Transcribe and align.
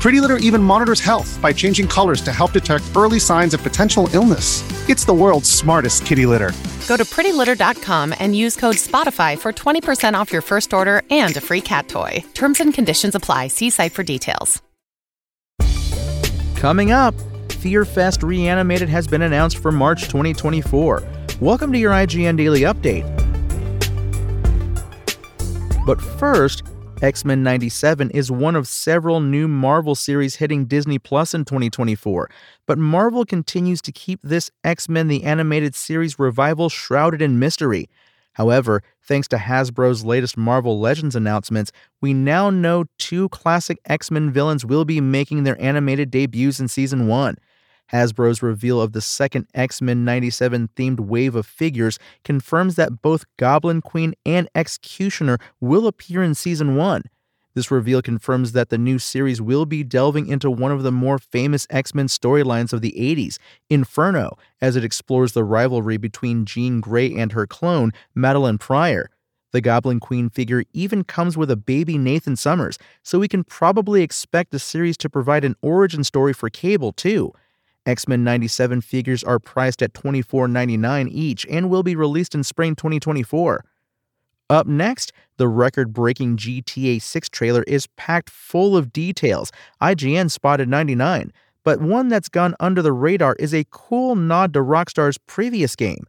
Pretty 0.00 0.20
Litter 0.20 0.36
even 0.36 0.62
monitors 0.62 1.00
health 1.00 1.38
by 1.42 1.52
changing 1.52 1.88
colors 1.88 2.20
to 2.20 2.32
help 2.32 2.52
detect 2.52 2.84
early 2.94 3.18
signs 3.18 3.54
of 3.54 3.62
potential 3.62 4.08
illness. 4.12 4.62
It's 4.88 5.04
the 5.04 5.14
world's 5.14 5.50
smartest 5.50 6.06
kitty 6.06 6.26
litter. 6.26 6.52
Go 6.86 6.96
to 6.96 7.04
prettylitter.com 7.04 8.14
and 8.18 8.36
use 8.36 8.54
code 8.56 8.76
SPOTIFY 8.76 9.38
for 9.38 9.52
20% 9.52 10.14
off 10.14 10.32
your 10.32 10.42
first 10.42 10.72
order 10.72 11.02
and 11.10 11.36
a 11.36 11.40
free 11.40 11.60
cat 11.60 11.88
toy. 11.88 12.22
Terms 12.34 12.60
and 12.60 12.72
conditions 12.72 13.14
apply. 13.14 13.48
See 13.48 13.70
site 13.70 13.92
for 13.92 14.02
details. 14.02 14.62
Coming 16.56 16.92
up, 16.92 17.14
Fear 17.48 17.84
Fest 17.84 18.22
Reanimated 18.22 18.88
has 18.88 19.06
been 19.06 19.22
announced 19.22 19.58
for 19.58 19.72
March 19.72 20.02
2024. 20.02 21.02
Welcome 21.40 21.72
to 21.72 21.78
your 21.78 21.92
IGN 21.92 22.36
Daily 22.36 22.60
Update. 22.60 23.04
But 25.84 26.00
first, 26.00 26.62
X 27.02 27.26
Men 27.26 27.42
97 27.42 28.10
is 28.12 28.30
one 28.30 28.56
of 28.56 28.66
several 28.66 29.20
new 29.20 29.46
Marvel 29.48 29.94
series 29.94 30.36
hitting 30.36 30.64
Disney 30.64 30.98
Plus 30.98 31.34
in 31.34 31.44
2024, 31.44 32.30
but 32.66 32.78
Marvel 32.78 33.26
continues 33.26 33.82
to 33.82 33.92
keep 33.92 34.18
this 34.22 34.50
X 34.64 34.88
Men 34.88 35.08
the 35.08 35.24
Animated 35.24 35.74
Series 35.74 36.18
revival 36.18 36.70
shrouded 36.70 37.20
in 37.20 37.38
mystery. 37.38 37.90
However, 38.32 38.82
thanks 39.02 39.28
to 39.28 39.36
Hasbro's 39.36 40.06
latest 40.06 40.38
Marvel 40.38 40.80
Legends 40.80 41.14
announcements, 41.14 41.70
we 42.00 42.14
now 42.14 42.48
know 42.48 42.84
two 42.98 43.28
classic 43.28 43.78
X 43.84 44.10
Men 44.10 44.30
villains 44.30 44.64
will 44.64 44.86
be 44.86 45.02
making 45.02 45.44
their 45.44 45.60
animated 45.60 46.10
debuts 46.10 46.60
in 46.60 46.68
Season 46.68 47.06
1. 47.06 47.36
Hasbro's 47.92 48.42
reveal 48.42 48.80
of 48.80 48.92
the 48.92 49.00
second 49.00 49.46
X 49.54 49.80
Men 49.80 50.04
97 50.04 50.70
themed 50.76 51.00
wave 51.00 51.34
of 51.34 51.46
figures 51.46 51.98
confirms 52.24 52.76
that 52.76 53.02
both 53.02 53.24
Goblin 53.36 53.80
Queen 53.80 54.14
and 54.24 54.48
X-Cutioner 54.54 55.38
will 55.60 55.86
appear 55.86 56.22
in 56.22 56.34
Season 56.34 56.76
1. 56.76 57.02
This 57.54 57.70
reveal 57.70 58.02
confirms 58.02 58.52
that 58.52 58.68
the 58.68 58.76
new 58.76 58.98
series 58.98 59.40
will 59.40 59.64
be 59.64 59.82
delving 59.82 60.26
into 60.26 60.50
one 60.50 60.72
of 60.72 60.82
the 60.82 60.92
more 60.92 61.18
famous 61.18 61.66
X 61.70 61.94
Men 61.94 62.06
storylines 62.06 62.74
of 62.74 62.82
the 62.82 62.92
80s, 62.98 63.38
Inferno, 63.70 64.36
as 64.60 64.76
it 64.76 64.84
explores 64.84 65.32
the 65.32 65.42
rivalry 65.42 65.96
between 65.96 66.44
Jean 66.44 66.80
Grey 66.80 67.14
and 67.14 67.32
her 67.32 67.46
clone, 67.46 67.92
Madelyne 68.14 68.60
Pryor. 68.60 69.08
The 69.52 69.62
Goblin 69.62 70.00
Queen 70.00 70.28
figure 70.28 70.64
even 70.74 71.02
comes 71.02 71.38
with 71.38 71.50
a 71.50 71.56
baby 71.56 71.96
Nathan 71.96 72.36
Summers, 72.36 72.78
so 73.02 73.18
we 73.18 73.26
can 73.26 73.42
probably 73.42 74.02
expect 74.02 74.50
the 74.50 74.58
series 74.58 74.98
to 74.98 75.08
provide 75.08 75.42
an 75.42 75.56
origin 75.62 76.04
story 76.04 76.34
for 76.34 76.50
Cable, 76.50 76.92
too. 76.92 77.32
X 77.86 78.08
Men 78.08 78.24
97 78.24 78.80
figures 78.80 79.24
are 79.24 79.38
priced 79.38 79.82
at 79.82 79.94
$24.99 79.94 81.08
each 81.10 81.46
and 81.46 81.70
will 81.70 81.82
be 81.82 81.96
released 81.96 82.34
in 82.34 82.42
spring 82.42 82.74
2024. 82.74 83.64
Up 84.48 84.66
next, 84.66 85.12
the 85.38 85.48
record 85.48 85.92
breaking 85.92 86.36
GTA 86.36 87.00
6 87.00 87.28
trailer 87.30 87.62
is 87.64 87.86
packed 87.96 88.30
full 88.30 88.76
of 88.76 88.92
details. 88.92 89.50
IGN 89.80 90.30
spotted 90.30 90.68
99, 90.68 91.32
but 91.64 91.80
one 91.80 92.08
that's 92.08 92.28
gone 92.28 92.54
under 92.60 92.82
the 92.82 92.92
radar 92.92 93.34
is 93.38 93.52
a 93.52 93.66
cool 93.70 94.14
nod 94.14 94.52
to 94.52 94.60
Rockstar's 94.60 95.18
previous 95.18 95.74
game. 95.74 96.06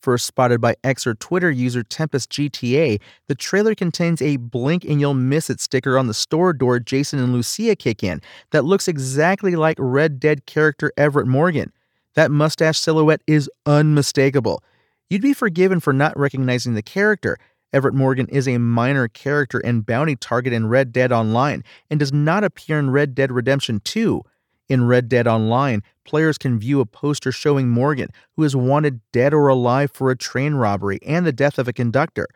First 0.00 0.24
spotted 0.24 0.62
by 0.62 0.76
X 0.82 1.06
or 1.06 1.14
Twitter 1.14 1.50
user 1.50 1.82
Tempest 1.82 2.30
GTA, 2.30 3.00
the 3.28 3.34
trailer 3.34 3.74
contains 3.74 4.22
a 4.22 4.36
blink 4.36 4.84
and 4.84 4.98
you'll 4.98 5.12
miss 5.12 5.50
it 5.50 5.60
sticker 5.60 5.98
on 5.98 6.06
the 6.06 6.14
store 6.14 6.54
door 6.54 6.80
Jason 6.80 7.18
and 7.18 7.34
Lucia 7.34 7.76
kick 7.76 8.02
in 8.02 8.22
that 8.50 8.64
looks 8.64 8.88
exactly 8.88 9.56
like 9.56 9.76
Red 9.78 10.18
Dead 10.18 10.46
character 10.46 10.90
Everett 10.96 11.26
Morgan. 11.26 11.70
That 12.14 12.30
mustache 12.30 12.78
silhouette 12.78 13.20
is 13.26 13.50
unmistakable. 13.66 14.62
You'd 15.10 15.22
be 15.22 15.34
forgiven 15.34 15.80
for 15.80 15.92
not 15.92 16.18
recognizing 16.18 16.74
the 16.74 16.82
character, 16.82 17.36
Everett 17.72 17.94
Morgan 17.94 18.26
is 18.28 18.48
a 18.48 18.58
minor 18.58 19.06
character 19.06 19.58
and 19.58 19.86
bounty 19.86 20.16
target 20.16 20.52
in 20.52 20.68
Red 20.68 20.92
Dead 20.92 21.12
Online 21.12 21.62
and 21.88 22.00
does 22.00 22.12
not 22.12 22.42
appear 22.42 22.78
in 22.78 22.90
Red 22.90 23.14
Dead 23.14 23.30
Redemption 23.30 23.80
2. 23.84 24.22
In 24.70 24.86
Red 24.86 25.08
Dead 25.08 25.26
Online, 25.26 25.82
players 26.04 26.38
can 26.38 26.60
view 26.60 26.80
a 26.80 26.86
poster 26.86 27.32
showing 27.32 27.68
Morgan, 27.68 28.08
who 28.36 28.44
is 28.44 28.54
wanted 28.54 29.00
dead 29.10 29.34
or 29.34 29.48
alive 29.48 29.90
for 29.90 30.12
a 30.12 30.16
train 30.16 30.54
robbery 30.54 31.00
and 31.04 31.26
the 31.26 31.32
death 31.32 31.58
of 31.58 31.66
a 31.66 31.72
conductor. 31.72 32.28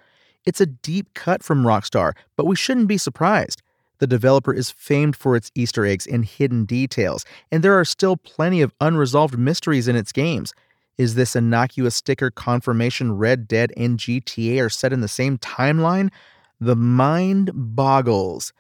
It's 0.45 0.61
a 0.61 0.67
deep 0.67 1.15
cut 1.15 1.45
from 1.45 1.63
Rockstar, 1.63 2.15
but 2.37 2.47
we 2.47 2.57
shouldn't 2.57 2.89
be 2.89 2.99
surprised. 2.99 3.63
The 3.99 4.09
developer 4.09 4.53
is 4.53 4.73
famed 4.73 5.15
for 5.15 5.37
its 5.37 5.53
Easter 5.55 5.87
eggs 5.87 6.09
and 6.09 6.25
hidden 6.25 6.65
details, 6.65 7.25
and 7.53 7.63
there 7.63 7.79
are 7.79 7.85
still 7.85 8.17
plenty 8.17 8.61
of 8.63 8.75
unresolved 8.81 9.39
mysteries 9.39 9.87
in 9.87 9.95
its 9.95 10.11
games. 10.11 10.53
Is 10.99 11.15
this 11.15 11.37
innocuous 11.37 11.95
sticker 11.95 12.33
confirmation 12.33 13.17
Red 13.17 13.47
Dead 13.47 13.73
and 13.77 13.97
GTA 13.97 14.61
are 14.61 14.69
set 14.69 14.93
in 14.93 15.03
the 15.03 15.09
same 15.09 15.39
timeline? 15.39 16.11
The 16.61 16.75
mind 16.75 17.53
boggles. 17.55 18.53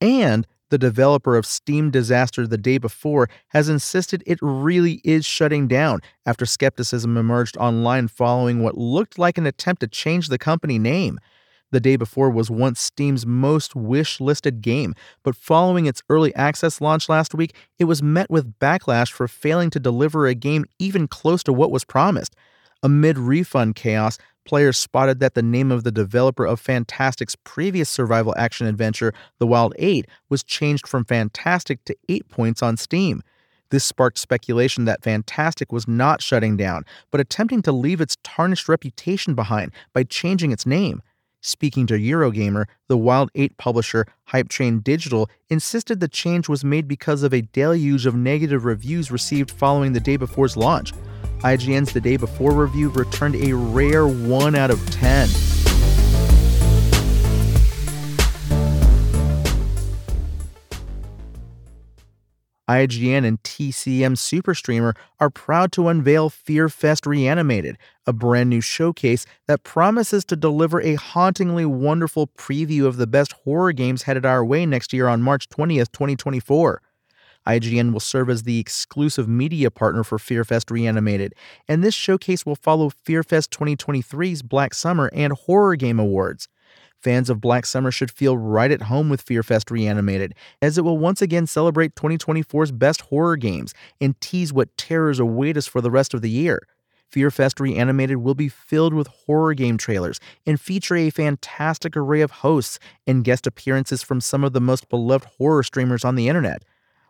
And 0.00 0.48
the 0.70 0.78
developer 0.78 1.36
of 1.36 1.46
Steam 1.46 1.90
Disaster 1.90 2.46
the 2.46 2.58
day 2.58 2.78
before 2.78 3.28
has 3.48 3.68
insisted 3.68 4.22
it 4.26 4.38
really 4.42 5.00
is 5.04 5.24
shutting 5.24 5.68
down 5.68 6.00
after 6.26 6.46
skepticism 6.46 7.16
emerged 7.16 7.56
online 7.56 8.08
following 8.08 8.62
what 8.62 8.76
looked 8.76 9.18
like 9.18 9.38
an 9.38 9.46
attempt 9.46 9.80
to 9.80 9.88
change 9.88 10.28
the 10.28 10.38
company 10.38 10.78
name. 10.78 11.18
The 11.70 11.80
Day 11.80 11.96
Before 11.96 12.30
was 12.30 12.50
once 12.50 12.80
Steam's 12.80 13.26
most 13.26 13.76
wish 13.76 14.20
listed 14.20 14.62
game, 14.62 14.94
but 15.22 15.36
following 15.36 15.84
its 15.84 16.02
early 16.08 16.34
access 16.34 16.80
launch 16.80 17.10
last 17.10 17.34
week, 17.34 17.54
it 17.78 17.84
was 17.84 18.02
met 18.02 18.30
with 18.30 18.58
backlash 18.58 19.12
for 19.12 19.28
failing 19.28 19.68
to 19.70 19.80
deliver 19.80 20.26
a 20.26 20.34
game 20.34 20.64
even 20.78 21.06
close 21.06 21.42
to 21.42 21.52
what 21.52 21.70
was 21.70 21.84
promised. 21.84 22.34
Amid 22.82 23.18
refund 23.18 23.74
chaos, 23.74 24.16
players 24.48 24.78
spotted 24.78 25.20
that 25.20 25.34
the 25.34 25.42
name 25.42 25.70
of 25.70 25.84
the 25.84 25.92
developer 25.92 26.46
of 26.46 26.62
Fntastic's 26.62 27.36
previous 27.36 27.90
survival 27.90 28.34
action 28.38 28.66
adventure, 28.66 29.12
The 29.38 29.46
Wild 29.46 29.74
8, 29.78 30.06
was 30.30 30.42
changed 30.42 30.88
from 30.88 31.04
Fntastic 31.04 31.80
to 31.84 31.94
8 32.08 32.28
points 32.30 32.62
on 32.62 32.78
Steam. 32.78 33.22
This 33.68 33.84
sparked 33.84 34.16
speculation 34.16 34.86
that 34.86 35.02
Fantastic 35.02 35.70
was 35.70 35.86
not 35.86 36.22
shutting 36.22 36.56
down, 36.56 36.84
but 37.10 37.20
attempting 37.20 37.60
to 37.60 37.72
leave 37.72 38.00
its 38.00 38.16
tarnished 38.24 38.70
reputation 38.70 39.34
behind 39.34 39.70
by 39.92 40.02
changing 40.02 40.50
its 40.50 40.64
name. 40.64 41.02
Speaking 41.42 41.86
to 41.86 41.98
Eurogamer, 41.98 42.64
the 42.88 42.96
Wild 42.96 43.30
8 43.34 43.58
publisher 43.58 44.06
Hype 44.24 44.48
Train 44.48 44.80
Digital 44.80 45.28
insisted 45.50 46.00
the 46.00 46.08
change 46.08 46.48
was 46.48 46.64
made 46.64 46.88
because 46.88 47.22
of 47.22 47.34
a 47.34 47.42
deluge 47.42 48.06
of 48.06 48.14
negative 48.14 48.64
reviews 48.64 49.10
received 49.10 49.50
following 49.50 49.92
the 49.92 50.00
day 50.00 50.16
before's 50.16 50.56
launch. 50.56 50.94
IGN's 51.44 51.92
The 51.92 52.00
Day 52.00 52.16
Before 52.16 52.52
review 52.52 52.88
returned 52.88 53.36
a 53.36 53.52
rare 53.52 54.08
1 54.08 54.56
out 54.56 54.72
of 54.72 54.90
10. 54.90 55.28
IGN 62.68 63.24
and 63.24 63.40
TCM 63.44 64.14
Superstreamer 64.16 64.96
are 65.20 65.30
proud 65.30 65.70
to 65.72 65.86
unveil 65.86 66.28
Fear 66.28 66.68
Fest 66.68 67.06
Reanimated, 67.06 67.78
a 68.04 68.12
brand 68.12 68.50
new 68.50 68.60
showcase 68.60 69.24
that 69.46 69.62
promises 69.62 70.24
to 70.26 70.36
deliver 70.36 70.80
a 70.82 70.96
hauntingly 70.96 71.64
wonderful 71.64 72.26
preview 72.36 72.84
of 72.84 72.96
the 72.96 73.06
best 73.06 73.32
horror 73.44 73.72
games 73.72 74.02
headed 74.02 74.26
our 74.26 74.44
way 74.44 74.66
next 74.66 74.92
year 74.92 75.06
on 75.06 75.22
March 75.22 75.48
20th, 75.48 75.92
2024. 75.92 76.82
IGN 77.48 77.92
will 77.92 78.00
serve 78.00 78.28
as 78.28 78.42
the 78.42 78.58
exclusive 78.58 79.26
media 79.26 79.70
partner 79.70 80.04
for 80.04 80.18
FearFest 80.18 80.70
Reanimated, 80.70 81.34
and 81.66 81.82
this 81.82 81.94
showcase 81.94 82.44
will 82.44 82.54
follow 82.54 82.90
FearFest 82.90 83.48
2023's 83.48 84.42
Black 84.42 84.74
Summer 84.74 85.10
and 85.14 85.32
Horror 85.32 85.74
Game 85.74 85.98
Awards. 85.98 86.48
Fans 87.00 87.30
of 87.30 87.40
Black 87.40 87.64
Summer 87.64 87.90
should 87.90 88.10
feel 88.10 88.36
right 88.36 88.70
at 88.70 88.82
home 88.82 89.08
with 89.08 89.24
FearFest 89.24 89.70
Reanimated, 89.70 90.34
as 90.60 90.76
it 90.76 90.84
will 90.84 90.98
once 90.98 91.22
again 91.22 91.46
celebrate 91.46 91.94
2024's 91.94 92.72
best 92.72 93.02
horror 93.02 93.36
games 93.36 93.72
and 94.00 94.20
tease 94.20 94.52
what 94.52 94.76
terrors 94.76 95.18
await 95.18 95.56
us 95.56 95.66
for 95.66 95.80
the 95.80 95.90
rest 95.90 96.12
of 96.12 96.20
the 96.20 96.30
year. 96.30 96.60
FearFest 97.10 97.60
Reanimated 97.60 98.18
will 98.18 98.34
be 98.34 98.48
filled 98.48 98.92
with 98.92 99.06
horror 99.06 99.54
game 99.54 99.78
trailers 99.78 100.20
and 100.44 100.60
feature 100.60 100.96
a 100.96 101.08
fantastic 101.08 101.96
array 101.96 102.20
of 102.20 102.30
hosts 102.30 102.78
and 103.06 103.24
guest 103.24 103.46
appearances 103.46 104.02
from 104.02 104.20
some 104.20 104.44
of 104.44 104.52
the 104.52 104.60
most 104.60 104.90
beloved 104.90 105.26
horror 105.38 105.62
streamers 105.62 106.04
on 106.04 106.16
the 106.16 106.28
internet. 106.28 106.62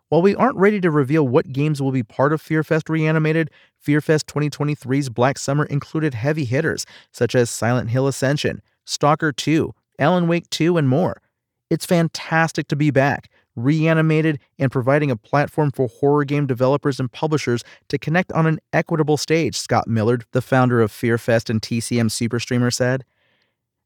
While 0.09 0.23
we 0.23 0.35
aren't 0.35 0.57
ready 0.57 0.81
to 0.81 0.91
reveal 0.91 1.29
what 1.29 1.53
games 1.53 1.83
will 1.83 1.93
be 1.93 2.03
part 2.03 2.33
of 2.33 2.43
FearFest 2.43 2.89
Reanimated, 2.89 3.51
FearFest 3.87 4.25
2023's 4.25 5.11
Black 5.11 5.37
Summer 5.37 5.67
included 5.67 6.15
heavy 6.15 6.47
hitters 6.47 6.87
such 7.13 7.35
as 7.35 7.51
Silent 7.51 7.91
Hill 7.91 8.07
Ascension, 8.07 8.63
Stalker 8.87 9.33
2, 9.33 9.75
Alan 9.99 10.27
Wake 10.27 10.49
2, 10.49 10.79
and 10.79 10.89
more. 10.89 11.21
It's 11.69 11.85
fantastic 11.85 12.69
to 12.69 12.77
be 12.77 12.91
back, 12.91 13.31
reanimated, 13.55 14.41
and 14.59 14.73
providing 14.73 15.11
a 15.11 15.17
platform 15.17 15.71
for 15.73 15.89
horror 15.89 16.25
game 16.25 16.47
developers 16.47 16.99
and 16.99 17.13
publishers 17.13 17.63
to 17.89 17.99
connect 17.99 18.33
on 18.33 18.47
an 18.47 18.61
equitable 18.73 19.19
stage, 19.19 19.59
Scott 19.59 19.89
Millard, 19.89 20.25
the 20.33 20.41
founder 20.41 20.81
of 20.81 20.91
FearFest 20.91 21.51
and 21.51 21.61
TCM 21.61 22.09
Superstreamer, 22.09 22.73
said. 22.73 23.05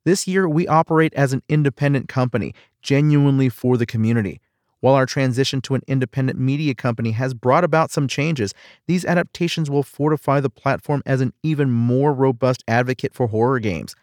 This 0.04 0.28
year, 0.28 0.48
we 0.48 0.68
operate 0.68 1.14
as 1.14 1.32
an 1.32 1.42
independent 1.48 2.08
company, 2.08 2.54
genuinely 2.80 3.48
for 3.48 3.76
the 3.76 3.86
community. 3.86 4.40
While 4.82 4.94
our 4.94 5.06
transition 5.06 5.60
to 5.62 5.76
an 5.76 5.82
independent 5.86 6.40
media 6.40 6.74
company 6.74 7.12
has 7.12 7.34
brought 7.34 7.62
about 7.62 7.92
some 7.92 8.08
changes, 8.08 8.52
these 8.88 9.04
adaptations 9.04 9.70
will 9.70 9.84
fortify 9.84 10.40
the 10.40 10.50
platform 10.50 11.04
as 11.06 11.20
an 11.20 11.32
even 11.44 11.70
more 11.70 12.12
robust 12.12 12.64
advocate 12.66 13.14
for 13.14 13.28
horror 13.28 13.60
games. 13.60 13.94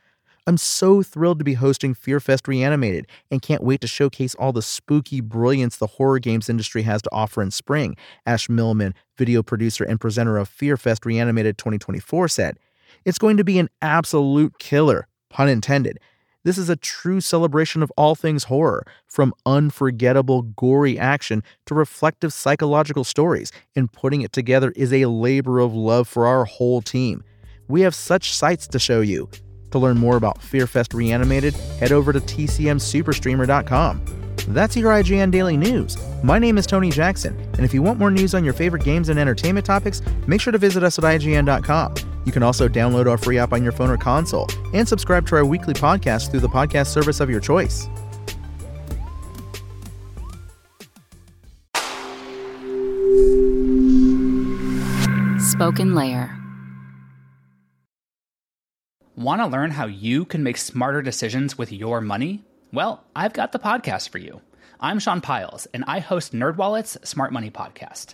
I'm 0.48 0.56
so 0.56 1.04
thrilled 1.04 1.38
to 1.40 1.44
be 1.44 1.56
hosting 1.56 1.94
FearFest 1.94 2.48
Reanimated 2.48 3.08
and 3.30 3.42
can't 3.42 3.62
wait 3.62 3.82
to 3.82 3.88
showcase 3.88 4.36
all 4.36 4.54
the 4.54 4.62
spooky 4.62 5.20
brilliance 5.20 5.76
the 5.76 5.86
horror 5.86 6.18
games 6.18 6.50
industry 6.50 6.84
has 6.84 7.02
to 7.02 7.10
offer 7.12 7.42
in 7.42 7.52
spring, 7.52 7.98
Ash 8.26 8.48
Millman, 8.48 8.96
video 9.18 9.44
producer 9.44 9.84
and 9.84 10.00
presenter 10.00 10.38
of 10.38 10.50
FearFest 10.50 11.04
Reanimated 11.04 11.58
2024, 11.58 12.30
said. 12.30 12.58
It's 13.04 13.20
going 13.20 13.36
to 13.36 13.44
be 13.44 13.60
an 13.60 13.68
absolute 13.82 14.58
killer, 14.60 15.10
pun 15.30 15.50
intended. 15.50 16.00
This 16.46 16.58
is 16.58 16.70
a 16.70 16.78
true 16.78 17.20
celebration 17.20 17.84
of 17.84 17.92
all 17.98 18.16
things 18.16 18.46
horror, 18.46 18.86
from 19.08 19.34
unforgettable, 19.46 20.44
gory 20.44 20.98
action 20.98 21.44
to 21.66 21.76
reflective 21.76 22.32
psychological 22.32 23.04
stories, 23.04 23.52
and 23.76 23.92
putting 23.92 24.22
it 24.22 24.32
together 24.32 24.72
is 24.78 24.94
a 24.94 25.06
labor 25.08 25.60
of 25.60 25.74
love 25.74 26.08
for 26.08 26.26
our 26.26 26.46
whole 26.46 26.82
team. 26.82 27.26
We 27.68 27.82
have 27.82 27.94
such 27.94 28.34
sights 28.34 28.68
to 28.70 28.80
show 28.80 29.02
you. 29.02 29.30
To 29.72 29.80
learn 29.80 29.98
more 29.98 30.16
about 30.16 30.40
FearFest 30.40 30.94
Reanimated, 30.94 31.54
head 31.80 31.92
over 31.92 32.14
to 32.14 32.22
tcmsuperstreamer.com. 32.22 34.06
That's 34.48 34.78
your 34.78 34.94
IGN 34.94 35.32
Daily 35.32 35.58
News. 35.58 35.98
My 36.24 36.40
name 36.40 36.58
is 36.58 36.66
Tony 36.66 36.90
Jackson, 36.90 37.38
and 37.54 37.66
if 37.66 37.74
you 37.74 37.82
want 37.82 38.00
more 38.00 38.12
news 38.12 38.34
on 38.34 38.46
your 38.46 38.54
favorite 38.54 38.86
games 38.86 39.10
and 39.10 39.20
entertainment 39.20 39.66
topics, 39.66 40.02
make 40.26 40.40
sure 40.40 40.52
to 40.52 40.58
visit 40.58 40.84
us 40.84 40.98
at 40.98 41.04
IGN.com. 41.04 41.96
You 42.30 42.34
can 42.34 42.44
also 42.44 42.68
download 42.68 43.10
our 43.10 43.18
free 43.18 43.40
app 43.40 43.54
on 43.54 43.64
your 43.64 43.72
phone 43.72 43.90
or 43.90 43.98
console 43.98 44.48
and 44.76 44.88
subscribe 44.88 45.26
to 45.30 45.36
our 45.38 45.44
weekly 45.44 45.74
podcast 45.74 46.30
through 46.30 46.42
the 46.42 46.48
podcast 46.48 46.86
service 46.86 47.22
of 47.22 47.28
your 47.28 47.40
choice. 47.40 47.88
Spoken 55.42 55.96
Layer. 55.96 56.38
Want 59.16 59.42
to 59.42 59.48
learn 59.48 59.72
how 59.72 59.88
you 59.88 60.24
can 60.24 60.44
make 60.44 60.58
smarter 60.58 61.02
decisions 61.02 61.58
with 61.58 61.72
your 61.72 62.00
money? 62.00 62.44
Well, 62.72 63.04
I've 63.16 63.34
got 63.34 63.54
the 63.54 63.60
podcast 63.60 64.10
for 64.10 64.20
you. 64.20 64.40
I'm 64.80 65.00
Sean 65.00 65.20
Pyles, 65.20 65.66
and 65.74 65.84
I 65.88 65.98
host 65.98 66.34
NerdWallet's 66.34 67.10
Smart 67.10 67.34
Money 67.34 67.50
Podcast. 67.50 68.14